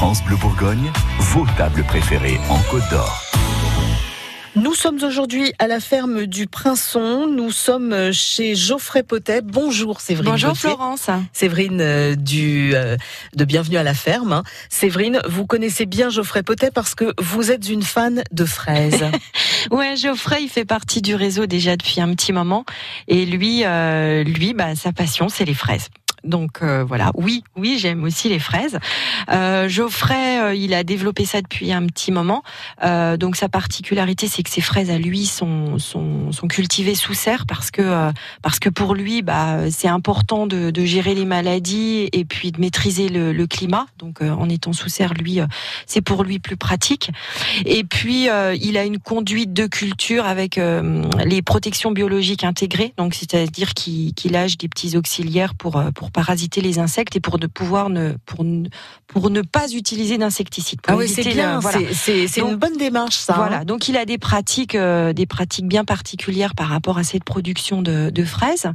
[0.00, 3.22] France Bleu Bourgogne, vos tables préférées en Côte d'Or.
[4.56, 7.26] Nous sommes aujourd'hui à la ferme du Prinçon.
[7.26, 9.42] Nous sommes chez Geoffrey Potet.
[9.42, 10.30] Bonjour Séverine.
[10.30, 11.10] Bonjour Florence.
[11.34, 12.96] Séverine euh, du euh,
[13.36, 14.32] de Bienvenue à la ferme.
[14.32, 14.42] hein.
[14.70, 19.04] Séverine, vous connaissez bien Geoffrey Potet parce que vous êtes une fan de fraises.
[19.70, 22.64] Ouais, Geoffrey, il fait partie du réseau déjà depuis un petit moment.
[23.08, 25.88] Et lui, euh, lui, bah, sa passion, c'est les fraises.
[26.24, 28.78] Donc euh, voilà, oui, oui, j'aime aussi les fraises.
[29.30, 32.42] Euh, Geoffrey, euh, il a développé ça depuis un petit moment.
[32.84, 37.14] Euh, donc sa particularité, c'est que ses fraises à lui sont sont, sont cultivées sous
[37.14, 41.24] serre parce que euh, parce que pour lui, bah, c'est important de, de gérer les
[41.24, 43.86] maladies et puis de maîtriser le, le climat.
[43.98, 45.40] Donc euh, en étant sous serre, lui,
[45.86, 47.10] c'est pour lui plus pratique.
[47.64, 48.28] Et puis
[48.60, 50.60] il a une conduite de culture avec
[51.24, 52.92] les protections biologiques intégrées.
[52.96, 57.20] Donc c'est-à-dire qu'il qu'il lâche des petits auxiliaires pour euh, pour parasiter les insectes et
[57.20, 58.66] pour ne pouvoir ne pour ne,
[59.06, 60.80] pour ne pas utiliser d'insecticides.
[60.88, 61.60] Ah oui, c'est bien.
[61.60, 61.78] voilà.
[61.92, 63.34] C'est- une bonne démarche ça.
[63.34, 63.36] hein.
[63.36, 67.22] Voilà, donc il a des pratiques, euh, des pratiques bien particulières par rapport à cette
[67.24, 68.66] production de, de fraises.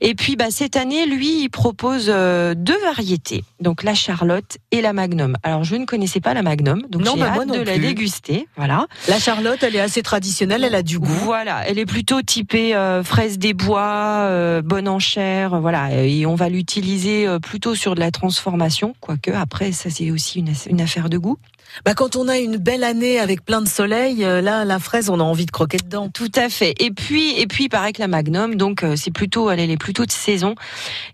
[0.00, 4.80] Et puis, bah, cette année, lui, il propose euh, deux variétés, donc la Charlotte et
[4.80, 5.36] la Magnum.
[5.42, 7.80] Alors, je ne connaissais pas la Magnum, donc j'ai bah, hâte de la plus.
[7.80, 8.46] déguster.
[8.56, 8.86] Voilà.
[9.08, 11.06] La Charlotte, elle est assez traditionnelle, elle a du goût.
[11.08, 16.04] Voilà, elle est plutôt typée euh, fraise des bois, bonne en chair, euh, voilà.
[16.04, 20.40] Et on va l'utiliser euh, plutôt sur de la transformation, quoique après, ça c'est aussi
[20.40, 21.38] une, une affaire de goût.
[21.84, 25.10] Bah quand on a une belle année avec plein de soleil, euh, là la fraise,
[25.10, 26.08] on a envie de croquer dedans.
[26.08, 26.74] Tout à fait.
[26.80, 29.70] Et puis, et puis, il paraît que la Magnum, donc, euh, c'est plutôt, elle, elle
[29.70, 30.54] est plutôt de saison.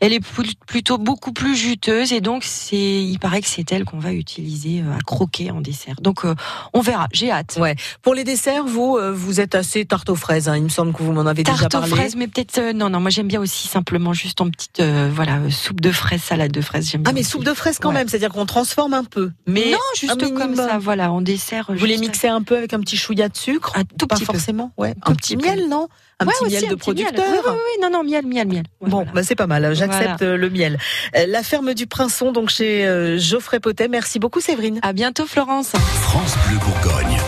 [0.00, 3.84] Elle est pl- plutôt beaucoup plus juteuse et donc, c'est, il paraît que c'est elle
[3.84, 5.96] qu'on va utiliser à croquer en dessert.
[6.00, 6.36] Donc, euh,
[6.72, 7.08] on verra.
[7.12, 7.58] J'ai hâte.
[7.60, 7.74] Ouais.
[8.02, 10.48] Pour les desserts, vous, vous êtes assez tarte aux fraises.
[10.48, 10.56] hein.
[10.56, 11.90] Il me semble que vous m'en avez déjà Tarte aux parlé.
[11.96, 13.00] fraises, mais peut-être euh, non, non.
[13.00, 16.52] Moi, j'aime bien aussi simplement juste en petite, euh, voilà, euh, soupe de fraises, salade
[16.52, 16.90] de fraises.
[16.90, 17.30] J'aime Ah mais aussi.
[17.30, 17.94] soupe de fraises quand Ouais.
[17.94, 19.30] même, c'est-à-dire qu'on transforme un peu.
[19.46, 21.66] Mais non, juste comme ça, voilà, en dessert.
[21.68, 24.24] Vous les mixez un peu avec un petit chouïa de sucre Un tout Pas petit
[24.26, 24.32] peu.
[24.32, 24.94] forcément, ouais.
[25.04, 25.88] Un petit miel, non
[26.20, 27.04] Un Ouais, petit aussi, miel un de petit miel.
[27.06, 27.24] producteur.
[27.28, 28.64] Oui, oui, oui, non, non, miel, miel, miel.
[28.80, 29.12] Ouais, Bon, voilà.
[29.12, 29.74] bah c'est pas mal.
[29.74, 30.32] J'accepte Voilà.
[30.32, 30.78] euh, le miel.
[31.16, 33.88] Euh, La ferme du Prinçon, donc chez euh, Geoffrey Potet.
[33.88, 34.78] Merci beaucoup, Séverine.
[34.82, 35.68] À bientôt, Florence.
[36.02, 37.18] France Bleu Bourgogne.